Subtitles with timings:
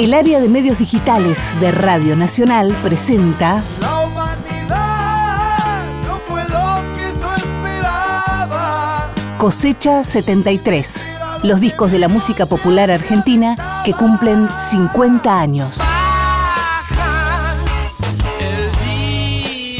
[0.00, 5.60] El área de medios digitales de Radio Nacional presenta La humanidad
[6.02, 9.12] no fue lo que yo esperaba.
[9.36, 11.06] Cosecha 73,
[11.42, 15.82] los discos de la música popular argentina que cumplen 50 años.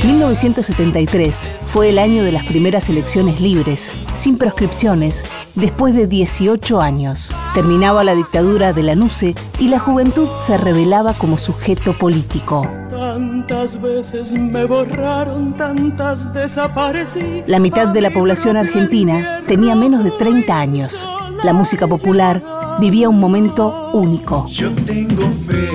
[0.04, 7.34] 1973 fue el año de las primeras elecciones libres, sin proscripciones, después de 18 años.
[7.54, 12.64] Terminaba la dictadura de la NUCE y la juventud se revelaba como sujeto político.
[12.92, 17.42] Tantas veces me borraron, tantas desaparecí.
[17.48, 21.08] La mitad de la población argentina tenía menos de 30 años.
[21.42, 22.40] La música popular
[22.78, 24.46] vivía un momento único.
[24.46, 25.70] Yo tengo fe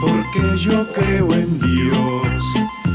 [0.00, 2.44] porque yo creo en Dios.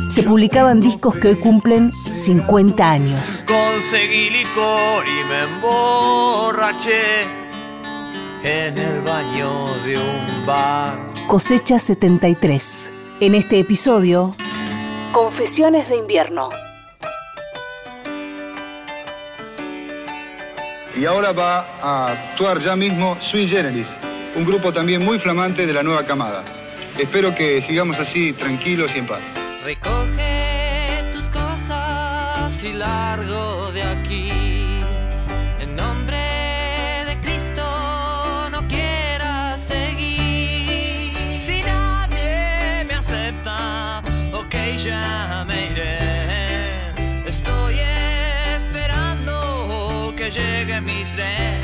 [0.09, 3.43] Se publicaban discos que hoy cumplen 50 años.
[3.45, 7.44] Conseguí licor y me emborraché
[8.45, 10.93] en el baño de un bar.
[11.27, 12.91] Cosecha 73.
[13.19, 14.35] En este episodio,
[15.11, 16.49] Confesiones de invierno.
[20.95, 23.87] Y ahora va a actuar ya mismo Sui Generis,
[24.35, 26.43] un grupo también muy flamante de la nueva camada.
[26.99, 29.21] Espero que sigamos así tranquilos y en paz.
[29.63, 34.24] Recoge tus cosas y largo de aquí.
[44.77, 47.27] Ya me iré.
[47.27, 47.75] Estoy
[48.57, 51.55] esperando que llegue mi tren.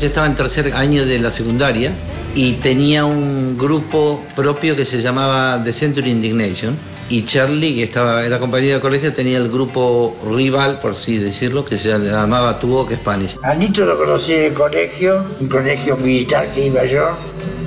[0.00, 1.92] Yo estaba en tercer año de la secundaria
[2.34, 6.76] y tenía un grupo propio que se llamaba The Century Indignation.
[7.10, 11.64] Y Charlie, que estaba, era compañero de colegio, tenía el grupo rival, por así decirlo,
[11.64, 13.36] que se llamaba Tu Boca Spanish.
[13.42, 17.16] A Nito lo conocí en el colegio, un colegio militar que iba yo,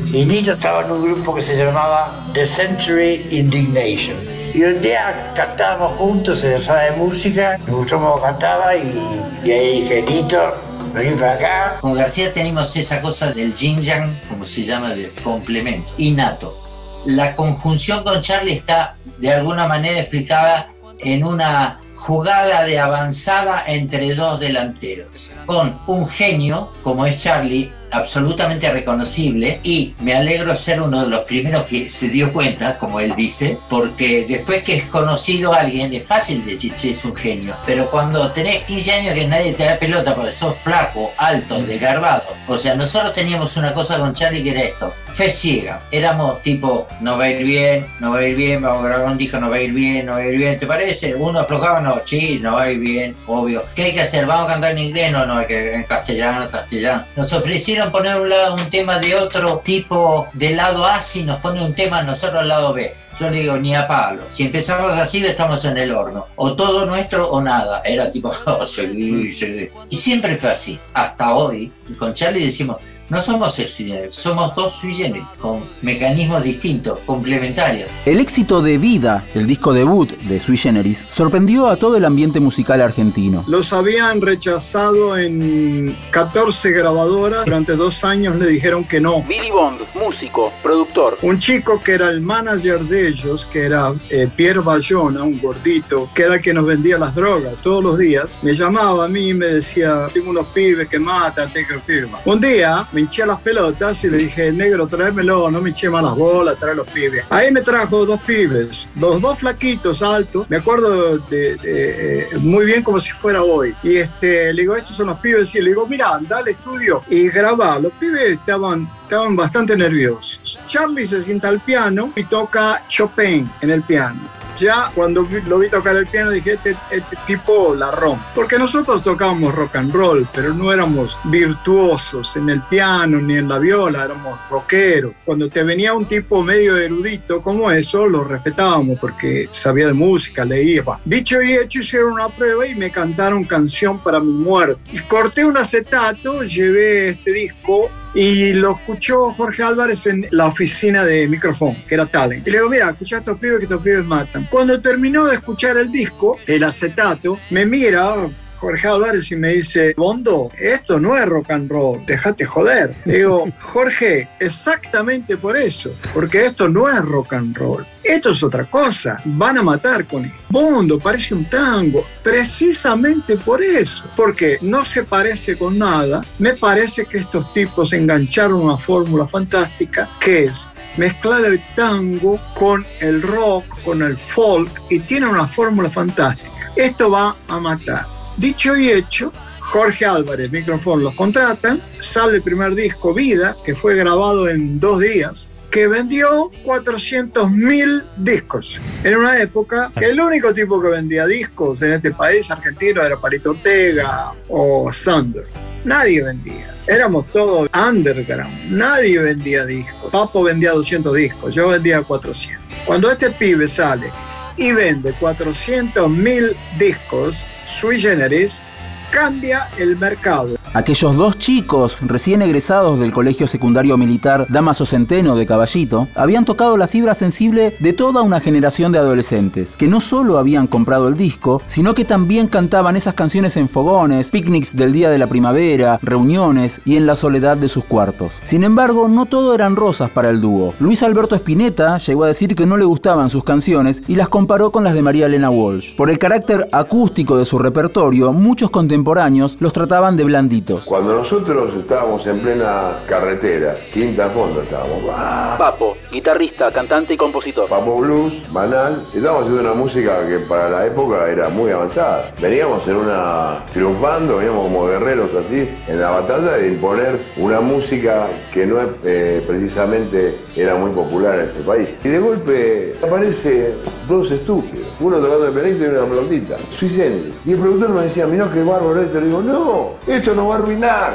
[0.06, 4.31] y Nito estaba en un grupo que se llamaba The Century Indignation.
[4.54, 9.30] Y un día cantábamos juntos en la sala de música, me gustó cómo cantaba y,
[9.44, 10.58] y ahí dije, Nito,
[10.94, 11.78] vení para acá.
[11.80, 16.58] Con García tenemos esa cosa del yin yang, como se llama, de complemento, innato.
[17.06, 24.14] La conjunción con Charlie está de alguna manera explicada en una jugada de avanzada entre
[24.16, 31.04] dos delanteros, con un genio como es Charlie, absolutamente reconocible, y me alegro ser uno
[31.04, 35.54] de los primeros que se dio cuenta, como él dice, porque después que es conocido
[35.54, 39.28] a alguien es fácil decir que es un genio, pero cuando tenés 15 años que
[39.28, 43.98] nadie te da pelota porque sos flaco, alto, desgarbado, o sea, nosotros teníamos una cosa
[43.98, 48.12] con Charlie que era esto, fe ciega, éramos tipo, no va a ir bien, no
[48.12, 50.14] va a ir bien, vamos a grabar un disco, no va a ir bien, no
[50.14, 51.16] va a ir bien, ¿te parece?
[51.16, 53.66] Uno aflojaba, no, sí, no va a ir bien, obvio.
[53.76, 54.26] ¿Qué hay que hacer?
[54.26, 55.12] ¿Vamos a cantar en inglés?
[55.12, 57.04] No, no, hay que en castellano, castellano.
[57.16, 61.40] Nos ofrecieron poner un, lado, un tema de otro tipo del lado A si nos
[61.40, 62.94] pone un tema nosotros al lado B.
[63.20, 64.24] Yo le digo, ni a palo.
[64.30, 66.28] Si empezamos así, estamos en el horno.
[66.36, 67.82] O todo nuestro o nada.
[67.86, 69.70] Era tipo, oh, seguí, seguí.
[69.90, 70.80] Y siempre fue así.
[70.94, 72.78] Hasta hoy, con Charlie decimos,
[73.12, 77.90] no somos sui generis, somos dos sui generis, con mecanismos distintos, complementarios.
[78.06, 82.40] El éxito de Vida, el disco debut de Sui Generis, sorprendió a todo el ambiente
[82.40, 83.44] musical argentino.
[83.48, 87.44] Los habían rechazado en 14 grabadoras.
[87.44, 89.22] Durante dos años le dijeron que no.
[89.24, 91.18] Billy Bond, músico, productor.
[91.22, 96.08] Un chico que era el manager de ellos, que era eh, Pierre Bayona, un gordito,
[96.16, 99.30] que era el que nos vendía las drogas todos los días, me llamaba a mí
[99.30, 102.10] y me decía, tengo unos pibes que matan, tengo pibes.
[102.24, 106.04] Un día me hinché las pelotas y le dije, negro, tráemelo, no me hinché más
[106.04, 107.26] las bolas, trae los pibes.
[107.30, 112.66] Ahí me trajo dos pibes, los dos flaquitos, altos, me acuerdo de, de, eh, muy
[112.66, 113.76] bien como si fuera hoy.
[113.84, 117.04] Y este, le digo, estos son los pibes, y le digo, mira, anda al estudio
[117.10, 117.80] y graba.
[117.80, 120.58] Los pibes estaban estaban bastante nerviosos.
[120.66, 124.41] Charlie se sienta al piano y toca Chopin en el piano.
[124.58, 128.24] Ya cuando lo vi tocar el piano dije, este, este tipo la rompe.
[128.36, 133.48] Porque nosotros tocábamos rock and roll, pero no éramos virtuosos en el piano ni en
[133.48, 135.14] la viola, éramos rockeros.
[135.26, 140.46] Cuando te venía un tipo medio erudito como eso, lo respetábamos porque sabía de música,
[140.46, 140.72] leía.
[141.06, 144.80] Dicho y hecho, hicieron una prueba y me cantaron Canción para mi muerte.
[144.92, 151.06] Y corté un acetato, llevé este disco y lo escuchó Jorge Álvarez en la oficina
[151.06, 152.46] de micrófono, que era Talent.
[152.48, 154.48] Y le digo, mira, escucha a estos pibes que estos pibes matan.
[154.50, 158.14] Cuando terminó de escuchar el disco, el acetato, me mira
[158.62, 162.92] Jorge Álvarez y me dice, Bondo, esto no es rock and roll, déjate joder.
[163.06, 167.84] Le digo, Jorge, exactamente por eso, porque esto no es rock and roll.
[168.04, 170.38] Esto es otra cosa, van a matar con esto.
[170.50, 176.24] Bondo parece un tango, precisamente por eso, porque no se parece con nada.
[176.38, 180.68] Me parece que estos tipos engancharon una fórmula fantástica que es
[180.98, 186.72] mezclar el tango con el rock, con el folk y tiene una fórmula fantástica.
[186.76, 188.21] Esto va a matar.
[188.38, 193.96] Dicho y hecho, Jorge Álvarez, Microphone, los contratan, sale el primer disco, Vida, que fue
[193.96, 198.78] grabado en dos días, que vendió 400 mil discos.
[199.06, 203.18] En una época que el único tipo que vendía discos en este país argentino era
[203.18, 205.46] Parito Ortega o Sander.
[205.86, 206.76] Nadie vendía.
[206.86, 208.72] Éramos todos underground.
[208.72, 210.12] Nadie vendía discos.
[210.12, 211.56] Papo vendía 200 discos.
[211.56, 212.62] Yo vendía 400.
[212.86, 214.12] Cuando este pibe sale
[214.58, 218.62] y vende 400 mil discos, sui generis,
[219.10, 220.61] cambia el mercado.
[220.74, 226.78] Aquellos dos chicos recién egresados del Colegio Secundario Militar Damaso Centeno de Caballito habían tocado
[226.78, 231.18] la fibra sensible de toda una generación de adolescentes, que no solo habían comprado el
[231.18, 236.00] disco, sino que también cantaban esas canciones en fogones, picnics del día de la primavera,
[236.02, 238.40] reuniones y en la soledad de sus cuartos.
[238.46, 240.74] Sin embargo, no todo eran rosas para el dúo.
[240.80, 244.72] Luis Alberto Spinetta llegó a decir que no le gustaban sus canciones y las comparó
[244.72, 245.98] con las de María Elena Walsh.
[245.98, 250.61] Por el carácter acústico de su repertorio, muchos contemporáneos los trataban de blanditos.
[250.86, 255.04] Cuando nosotros estábamos en plena carretera, quinta fondo estábamos.
[255.10, 255.56] ¡ah!
[255.58, 257.70] Papo, guitarrista, cantante y compositor.
[257.70, 262.32] Papo Blues, Manal, estábamos haciendo una música que para la época era muy avanzada.
[262.42, 268.28] Veníamos en una triunfando, veníamos como guerreros así, en la batalla de imponer una música
[268.54, 271.88] que no eh, precisamente era muy popular en este país.
[272.04, 273.76] Y de golpe aparece
[274.08, 277.34] dos estúpidos, uno tocando el pianito y una blondita, sui generis.
[277.46, 279.20] Y el productor me decía, mirá qué bárbaro esto.
[279.20, 281.14] Le digo, no, esto no va a arruinar.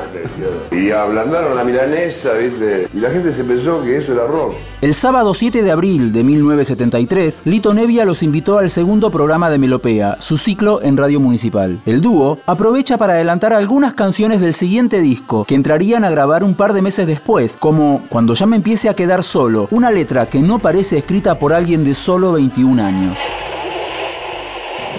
[0.71, 2.89] Y ablandaron la milanesa, ¿viste?
[2.95, 4.55] Y la gente se pensó que eso era rock.
[4.87, 9.59] El sábado 7 de abril de 1973, Lito Nevia los invitó al segundo programa de
[9.59, 11.81] Melopea, su ciclo en Radio Municipal.
[11.87, 16.55] El dúo aprovecha para adelantar algunas canciones del siguiente disco, que entrarían a grabar un
[16.55, 20.41] par de meses después, como Cuando ya me empiece a quedar solo, una letra que
[20.41, 23.19] no parece escrita por alguien de solo 21 años.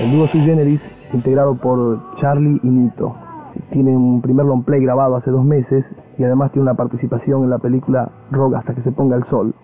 [0.02, 0.82] El dúo Sui Generis,
[1.14, 3.16] integrado por Charlie y Nito.
[3.72, 5.86] Tiene un primer long play grabado hace dos meses
[6.18, 9.56] y además tiene una participación en la película Rock hasta que se ponga el sol.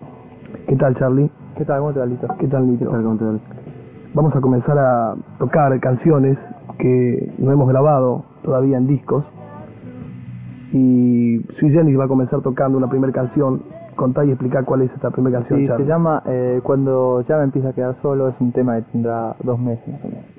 [0.66, 1.30] ¿Qué tal, Charlie?
[1.56, 1.80] ¿Qué tal?
[1.80, 2.26] ¿Cómo te va, Lito?
[2.38, 2.86] ¿Qué tal, Nito?
[2.86, 3.02] ¿Qué tal?
[3.02, 3.32] ¿Cómo te va?
[4.14, 6.38] Vamos a comenzar a tocar canciones
[6.78, 9.24] que no hemos grabado todavía en discos.
[10.72, 13.62] Y Sui va a comenzar tocando una primera canción.
[13.96, 15.84] Contá y explicar cuál es esta primera canción, Sí, Charlie.
[15.84, 19.36] se llama eh, Cuando ya me empieza a quedar solo, es un tema que tendrá
[19.44, 20.33] dos meses más o menos.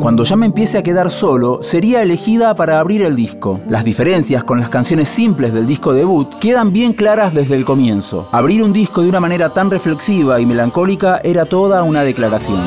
[0.00, 3.58] Cuando ya me empiece a quedar solo, sería elegida para abrir el disco.
[3.68, 8.28] Las diferencias con las canciones simples del disco debut quedan bien claras desde el comienzo.
[8.30, 12.60] Abrir un disco de una manera tan reflexiva y melancólica era toda una declaración.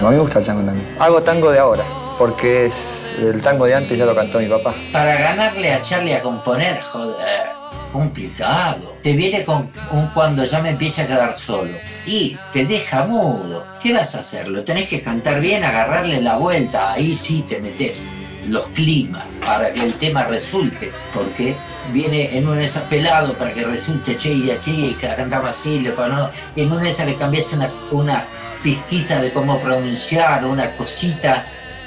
[0.00, 0.88] A mí me gusta el tango también.
[0.98, 1.84] Hago tango de ahora,
[2.18, 4.74] porque es el tango de antes ya lo cantó mi papá.
[4.90, 7.52] Para ganarle a Charlie a componer, joder,
[7.92, 8.96] complicado.
[9.02, 11.72] Te viene con un cuando ya me empieza a quedar solo
[12.06, 13.64] y te deja mudo.
[13.80, 14.48] ¿Qué vas a hacer?
[14.48, 16.92] Lo tenés que cantar bien, agarrarle la vuelta.
[16.92, 18.04] Ahí sí te metes
[18.48, 21.54] los climas para que el tema resulte, porque
[21.92, 25.80] viene en una de esas pelado para que resulte che y así, y cantaba así,
[25.80, 28.24] le no, en una de esas le cambias una, una
[28.62, 31.44] pizquita de cómo pronunciar, una cosita,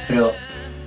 [0.08, 0.34] pero,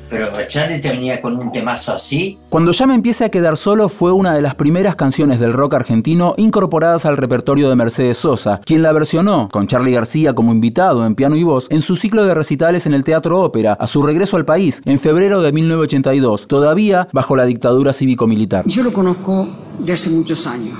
[0.09, 3.89] pero Charlie te venía con un temazo así, Cuando ya me empiece a quedar solo
[3.89, 8.61] fue una de las primeras canciones del rock argentino incorporadas al repertorio de Mercedes Sosa,
[8.65, 12.25] quien la versionó, con Charlie García como invitado en piano y voz, en su ciclo
[12.25, 16.49] de recitales en el Teatro Ópera, a su regreso al país, en febrero de 1982,
[16.49, 18.65] todavía bajo la dictadura cívico-militar.
[18.67, 19.49] Yo lo conozco
[19.79, 20.79] de hace muchos años.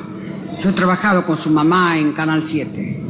[0.61, 3.05] Yo he trabajado con su mamá en Canal 7.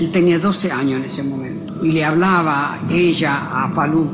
[0.00, 4.08] Él tenía 12 años en ese momento y le hablaba ella a Falú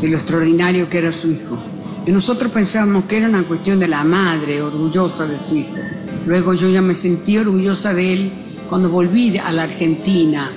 [0.00, 1.58] de lo extraordinario que era su hijo.
[2.06, 5.76] Y nosotros pensábamos que era una cuestión de la madre orgullosa de su hijo.
[6.26, 8.32] Luego yo ya me sentí orgullosa de él
[8.68, 10.50] cuando volví a la Argentina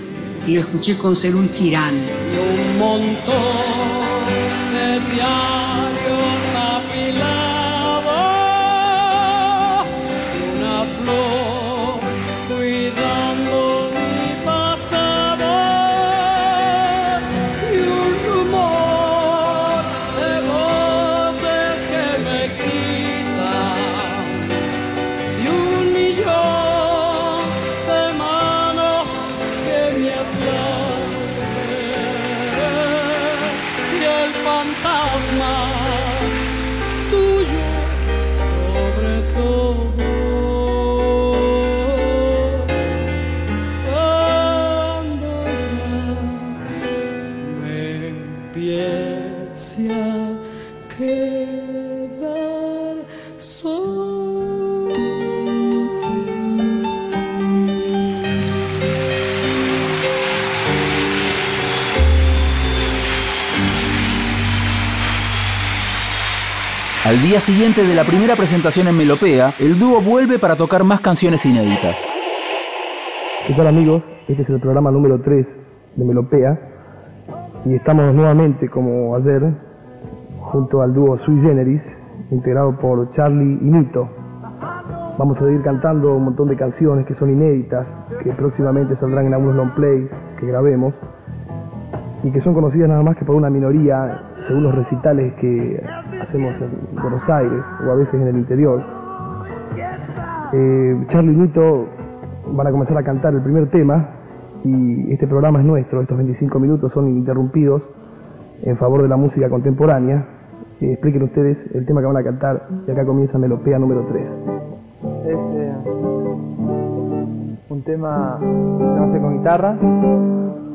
[0.47, 1.93] y lo escuché con Cerul Girán.
[1.93, 3.81] un montón
[67.21, 71.01] Al día siguiente de la primera presentación en Melopea, el dúo vuelve para tocar más
[71.01, 72.03] canciones inéditas.
[73.45, 74.01] ¿Qué tal amigos?
[74.27, 75.45] Este es el programa número 3
[75.97, 76.59] de Melopea
[77.65, 79.53] y estamos nuevamente como ayer
[80.51, 81.83] junto al dúo Sui Generis
[82.31, 84.09] integrado por Charlie y Nito.
[85.19, 87.85] Vamos a seguir cantando un montón de canciones que son inéditas,
[88.23, 90.09] que próximamente saldrán en algunos long plays
[90.39, 90.95] que grabemos
[92.23, 95.83] y que son conocidas nada más que por una minoría según los recitales que
[96.21, 98.83] hacemos en Buenos Aires o a veces en el interior.
[100.53, 101.87] Eh, Charlie y Nito
[102.53, 104.09] van a comenzar a cantar el primer tema
[104.63, 107.81] y este programa es nuestro, estos 25 minutos son ininterrumpidos
[108.63, 110.25] en favor de la música contemporánea.
[110.81, 114.23] Eh, expliquen ustedes el tema que van a cantar y acá comienza Melopea número 3.
[115.25, 115.73] Es eh,
[117.69, 119.77] un tema que se hace con guitarra,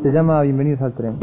[0.06, 1.16] se llama Bienvenidos al tren.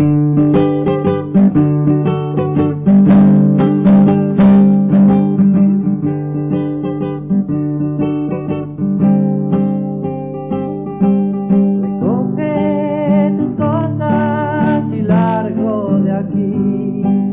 [11.82, 17.33] Recoge tus cosas y largo de aquí.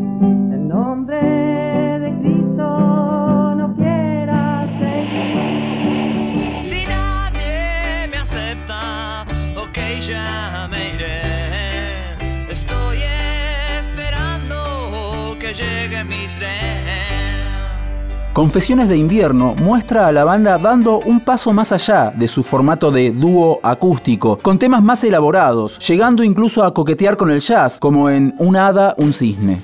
[18.32, 22.92] Confesiones de invierno muestra a la banda dando un paso más allá de su formato
[22.92, 28.08] de dúo acústico, con temas más elaborados, llegando incluso a coquetear con el jazz, como
[28.08, 29.60] en Un hada, un cisne.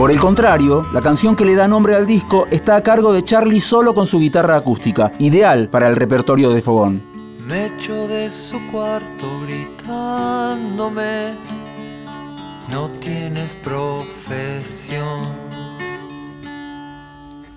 [0.00, 3.22] Por el contrario, la canción que le da nombre al disco está a cargo de
[3.22, 7.02] Charlie solo con su guitarra acústica, ideal para el repertorio de Fogón.
[7.46, 11.34] Me echó de su cuarto gritándome,
[12.70, 15.34] no tienes profesión.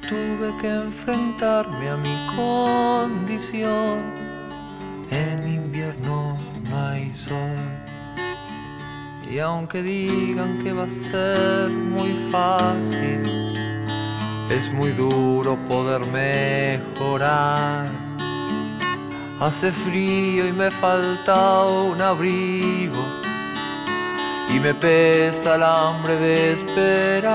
[0.01, 4.01] Tuve que enfrentarme a mi condición,
[5.09, 6.38] en invierno
[6.69, 7.82] no hay sol.
[9.33, 13.23] Y aunque digan que va a ser muy fácil,
[14.51, 17.89] es muy duro poder mejorar.
[19.39, 23.03] Hace frío y me falta un abrigo
[24.53, 27.33] y me pesa el hambre de esperar.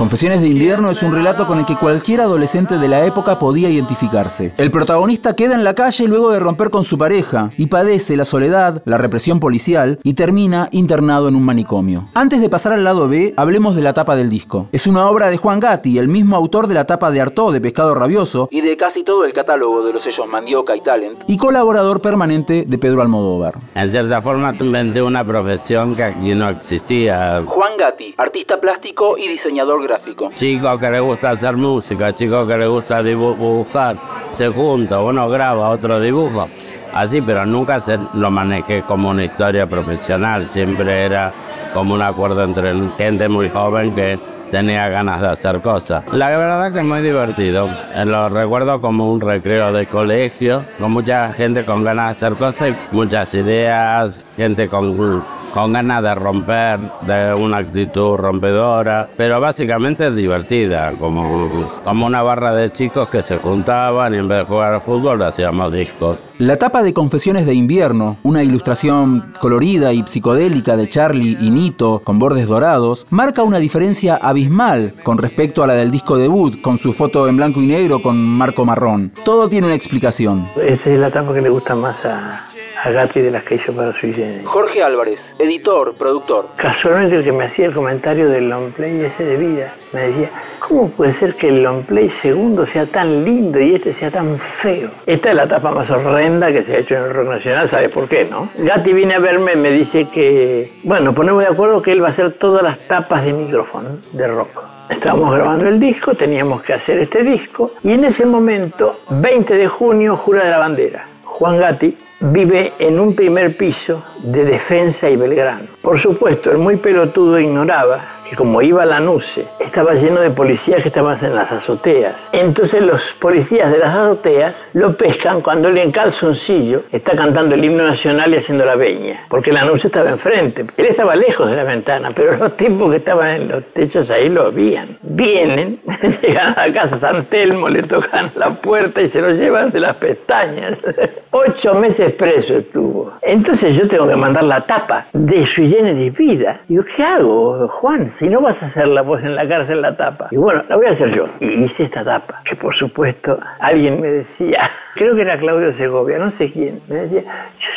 [0.00, 3.68] Confesiones de invierno es un relato con el que cualquier adolescente de la época podía
[3.68, 4.54] identificarse.
[4.56, 8.24] El protagonista queda en la calle luego de romper con su pareja y padece la
[8.24, 12.08] soledad, la represión policial y termina internado en un manicomio.
[12.14, 14.68] Antes de pasar al lado B, hablemos de la tapa del disco.
[14.72, 17.60] Es una obra de Juan Gatti, el mismo autor de la tapa de Artaud de
[17.60, 21.36] Pescado Rabioso y de casi todo el catálogo de los sellos Mandioca y Talent, y
[21.36, 23.58] colaborador permanente de Pedro Almodóvar.
[23.74, 27.42] En cierta forma inventé una profesión que aquí no existía.
[27.44, 30.30] Juan Gatti, artista plástico y diseñador gráfico.
[30.34, 33.96] Chico que le gusta hacer música, chico que le gusta dibujar,
[34.32, 36.46] se junta, uno graba, otro dibuja.
[36.94, 37.78] Así, pero nunca
[38.14, 41.32] lo manejé como una historia profesional, siempre era
[41.72, 44.18] como un acuerdo entre gente muy joven que
[44.50, 46.02] tenía ganas de hacer cosas.
[46.12, 47.68] La verdad que es muy divertido.
[47.94, 52.38] Eh, Lo recuerdo como un recreo de colegio, con mucha gente con ganas de hacer
[52.38, 59.40] cosas y muchas ideas, gente con, con ganas de romper, de una actitud rompedora, pero
[59.40, 61.48] básicamente es divertida, como,
[61.84, 65.22] como una barra de chicos que se juntaban y en vez de jugar al fútbol
[65.22, 66.24] hacíamos discos.
[66.38, 72.00] La tapa de Confesiones de invierno, una ilustración colorida y psicodélica de Charlie y Nito
[72.04, 76.78] con bordes dorados, marca una diferencia abismal con respecto a la del disco debut, con
[76.78, 79.12] su foto en blanco y negro con marco marrón.
[79.24, 80.46] Todo tiene una explicación.
[80.56, 82.46] Esa es la tapa que le gusta más a,
[82.82, 84.48] a Gatti de las que hizo para Sui Generis.
[84.48, 86.46] Jorge Álvarez, editor, productor.
[86.56, 90.30] Casualmente el que me hacía el comentario del long play ese de vida, me decía,
[90.66, 94.38] ¿cómo puede ser que el long play segundo sea tan lindo y este sea tan
[94.62, 94.90] feo?
[95.04, 97.90] Esta es la tapa más horrenda que se ha hecho en el rock nacional, ¿sabes
[97.90, 98.50] por qué, no?
[98.56, 102.08] Gatti viene a verme y me dice que, bueno, ponemos de acuerdo que él va
[102.08, 104.64] a hacer todas las tapas de micrófono de rock.
[104.88, 109.68] Estábamos grabando el disco, teníamos que hacer este disco y en ese momento, 20 de
[109.68, 111.06] junio, jura de la bandera.
[111.40, 115.68] Juan Gatti vive en un primer piso de Defensa y Belgrano.
[115.82, 120.30] Por supuesto, el muy pelotudo ignoraba que como iba a la NUCE, estaba lleno de
[120.30, 122.14] policías que estaban en las azoteas.
[122.32, 127.64] Entonces los policías de las azoteas lo pescan cuando él en calzoncillo está cantando el
[127.64, 130.64] himno nacional y haciendo la veña, porque la NUCE estaba enfrente.
[130.76, 134.28] Él estaba lejos de la ventana, pero los tipos que estaban en los techos ahí
[134.28, 134.96] lo veían.
[135.02, 135.80] Vienen,
[136.22, 139.80] llegan a la casa San Telmo, le tocan la puerta y se lo llevan de
[139.80, 140.78] las pestañas.
[141.32, 143.12] Ocho meses preso estuvo.
[143.22, 146.60] Entonces yo tengo que mandar la tapa de su de vida.
[146.66, 148.12] Digo, ¿qué hago, Juan?
[148.18, 150.26] Si no vas a hacer la voz en la cárcel la tapa.
[150.32, 151.28] Y bueno, la voy a hacer yo.
[151.38, 156.18] Y hice esta tapa, que por supuesto alguien me decía, creo que era Claudio Segovia,
[156.18, 157.22] no sé quién, me decía,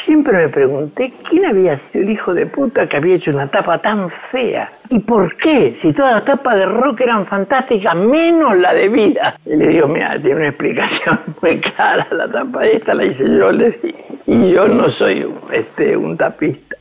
[0.05, 3.81] siempre me pregunté quién había sido el hijo de puta que había hecho una tapa
[3.81, 4.71] tan fea.
[4.89, 5.75] ¿Y por qué?
[5.81, 9.37] Si todas las tapas de rock eran fantásticas, menos la de vida.
[9.45, 12.07] Y le digo, mira, tiene una explicación muy clara.
[12.11, 13.95] La tapa esta la hice yo, le dije.
[14.25, 16.75] Y yo no soy este, un tapista.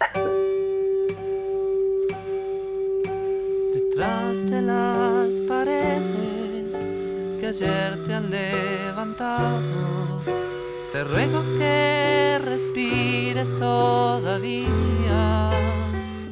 [3.75, 6.73] Detrás de las paredes
[7.41, 9.61] que ayer te han levantado,
[10.93, 14.69] te ruego que respires todavía.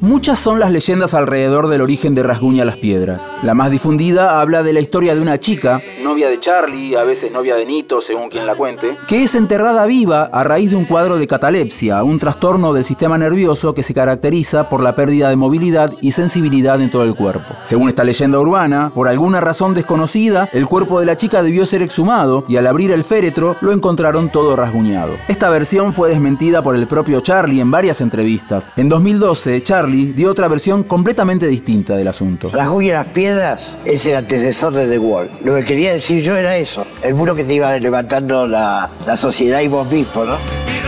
[0.01, 3.31] Muchas son las leyendas alrededor del origen de Rasguña las Piedras.
[3.43, 7.31] La más difundida habla de la historia de una chica, novia de Charlie, a veces
[7.31, 10.85] novia de Nito, según quien la cuente, que es enterrada viva a raíz de un
[10.85, 15.35] cuadro de catalepsia, un trastorno del sistema nervioso que se caracteriza por la pérdida de
[15.35, 17.53] movilidad y sensibilidad en todo el cuerpo.
[17.63, 21.83] Según esta leyenda urbana, por alguna razón desconocida, el cuerpo de la chica debió ser
[21.83, 25.13] exhumado y al abrir el féretro lo encontraron todo rasguñado.
[25.27, 28.73] Esta versión fue desmentida por el propio Charlie en varias entrevistas.
[28.75, 32.49] En 2012, Charlie dio otra versión completamente distinta del asunto.
[32.49, 35.29] Rasguña las piedras es el antecesor de The Wall.
[35.43, 36.85] Lo que quería decir yo era eso.
[37.03, 40.80] El muro que te iba levantando la, la sociedad y vos mismo, ¿no?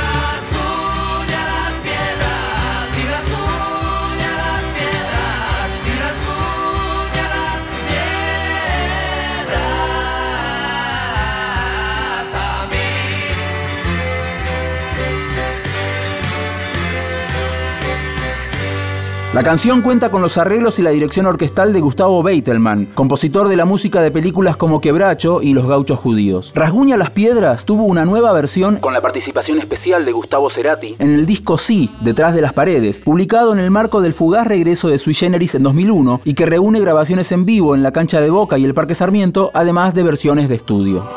[19.33, 23.55] La canción cuenta con los arreglos y la dirección orquestal de Gustavo Beitelman, compositor de
[23.55, 26.51] la música de películas como Quebracho y Los Gauchos Judíos.
[26.53, 31.11] Rasguña las Piedras tuvo una nueva versión con la participación especial de Gustavo Cerati en
[31.11, 34.99] el disco Sí, Detrás de las Paredes, publicado en el marco del fugaz regreso de
[34.99, 38.59] Sui Generis en 2001 y que reúne grabaciones en vivo en la cancha de Boca
[38.59, 41.09] y el Parque Sarmiento, además de versiones de estudio.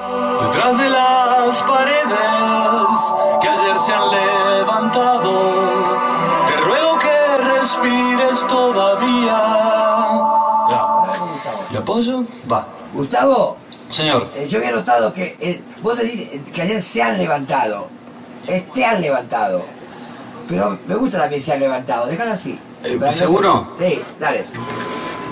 [12.01, 12.13] Ya.
[12.13, 12.25] ¿Le apoyo?
[12.51, 12.67] Va.
[12.95, 13.57] Gustavo,
[13.91, 14.29] Señor.
[14.37, 17.89] eh, yo había notado que eh, vos decís eh, que ayer se han levantado.
[18.47, 19.65] Eh, te han levantado.
[20.49, 22.07] Pero me gusta también se han levantado.
[22.07, 22.59] Déjalo así.
[22.85, 23.69] Eh, no ¿seguro?
[23.79, 24.47] ser- Sí, dale.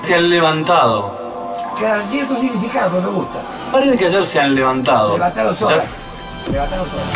[0.07, 1.57] Te han levantado.
[1.79, 3.39] Claro, tiene otro significado, pero me gusta.
[3.73, 5.13] Parece que ayer se han levantado.
[5.15, 5.85] Levantaron Ya- solas.
[6.51, 7.07] Levantaron solas.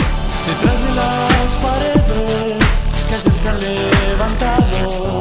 [0.46, 3.61] Detrás de las paredes que ayer se han
[4.08, 5.20] levantado,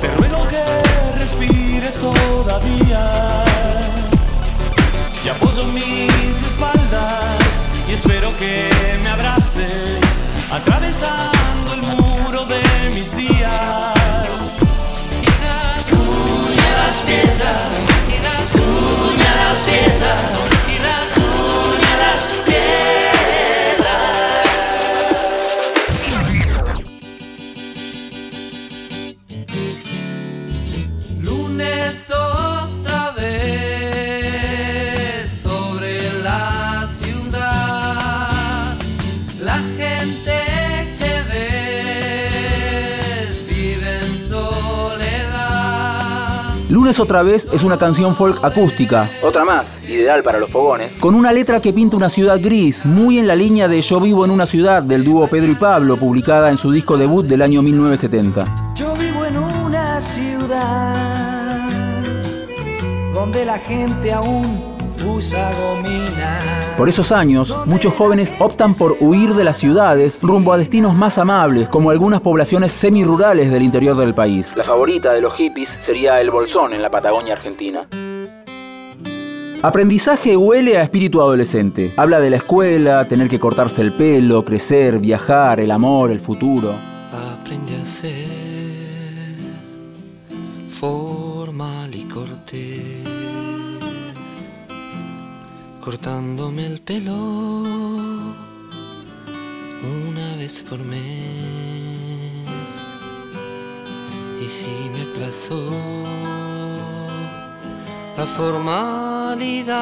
[0.00, 3.44] te ruego que respires todavía.
[5.30, 8.70] Apoyo mis espaldas y espero que
[9.02, 11.37] me abraces, atravesando
[46.88, 51.14] Lunes otra vez es una canción folk acústica, otra más, ideal para los fogones, con
[51.14, 54.30] una letra que pinta una ciudad gris, muy en la línea de Yo vivo en
[54.30, 58.72] una ciudad del dúo Pedro y Pablo, publicada en su disco debut del año 1970.
[58.74, 61.68] Yo vivo en una ciudad
[63.12, 64.46] donde la gente aún
[65.04, 66.57] usa gomina.
[66.78, 71.18] Por esos años, muchos jóvenes optan por huir de las ciudades rumbo a destinos más
[71.18, 74.52] amables, como algunas poblaciones semirurales del interior del país.
[74.54, 77.88] La favorita de los hippies sería el Bolsón en la Patagonia Argentina.
[79.60, 81.92] Aprendizaje huele a espíritu adolescente.
[81.96, 86.76] Habla de la escuela, tener que cortarse el pelo, crecer, viajar, el amor, el futuro.
[87.12, 88.38] Aprendí a ser
[90.70, 92.87] formal y cortés,
[95.90, 97.16] cortándome el pelo
[100.04, 100.98] una vez por mes.
[104.44, 105.58] Y si me plazó
[108.18, 109.78] la formalidad,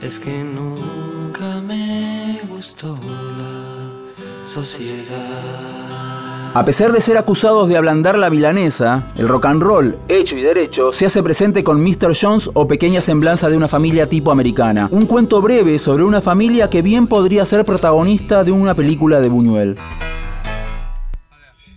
[0.00, 2.98] es que nunca me gustó
[3.40, 6.07] la sociedad.
[6.54, 10.40] A pesar de ser acusados de ablandar la milanesa, el rock and roll, hecho y
[10.40, 12.16] derecho, se hace presente con Mr.
[12.18, 14.88] Jones o Pequeña Semblanza de una familia tipo americana.
[14.90, 19.28] Un cuento breve sobre una familia que bien podría ser protagonista de una película de
[19.28, 19.76] Buñuel.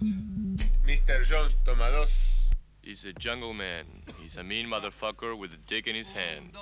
[0.02, 1.26] Mr.
[1.30, 2.10] Jones toma dos.
[2.82, 3.86] He's a jungle man.
[4.24, 6.56] He's a mean motherfucker with a dick in his hand.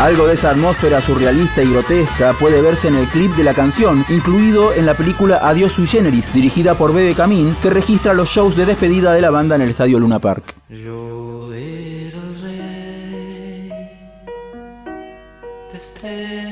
[0.00, 4.06] Algo de esa atmósfera surrealista y grotesca puede verse en el clip de la canción,
[4.08, 8.56] incluido en la película Adiós sui generis, dirigida por Bebe Camín, que registra los shows
[8.56, 10.54] de despedida de la banda en el estadio Luna Park.
[16.02, 16.49] Rey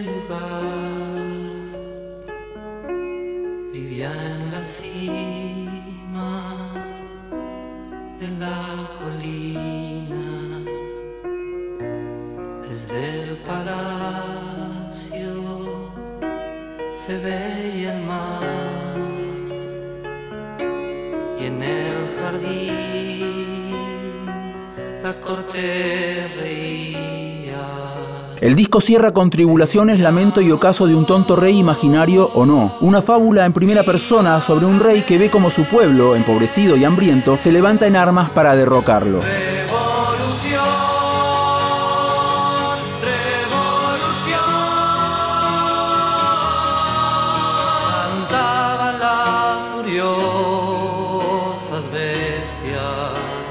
[17.09, 18.43] se veía el mar
[21.41, 23.47] y en el jardín
[25.03, 27.65] la corte reía.
[28.43, 32.75] El disco cierra con tribulaciones, lamento y ocaso de un tonto rey imaginario o no.
[32.83, 36.85] Una fábula en primera persona sobre un rey que ve como su pueblo, empobrecido y
[36.85, 39.23] hambriento, se levanta en armas para derrocarlo.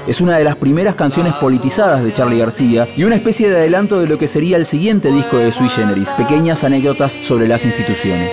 [0.08, 4.00] Es una de las primeras canciones politizadas de Charlie García y una especie de adelanto
[4.00, 8.30] de lo que sería el siguiente disco de Sui Generis, pequeñas anécdotas sobre las instituciones.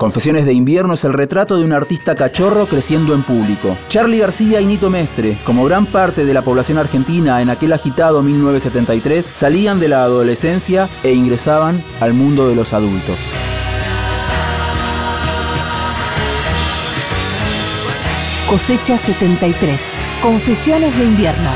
[0.00, 3.76] Confesiones de invierno es el retrato de un artista cachorro creciendo en público.
[3.90, 8.22] Charlie García y Nito Mestre, como gran parte de la población argentina en aquel agitado
[8.22, 13.18] 1973, salían de la adolescencia e ingresaban al mundo de los adultos.
[18.48, 20.06] Cosecha 73.
[20.22, 21.50] Confesiones de invierno.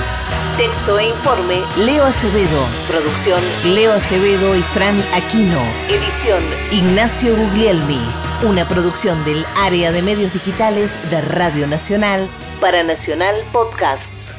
[0.59, 2.67] Texto e informe Leo Acevedo.
[2.87, 3.43] Producción
[3.75, 5.63] Leo Acevedo y Fran Aquino.
[5.89, 8.03] Edición Ignacio Guglielmi.
[8.43, 12.29] Una producción del área de medios digitales de Radio Nacional
[12.61, 14.37] para Nacional Podcasts.